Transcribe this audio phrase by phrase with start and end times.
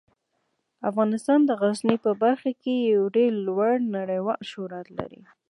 [0.89, 5.21] افغانستان د غزني په برخه کې یو ډیر لوړ نړیوال شهرت لري.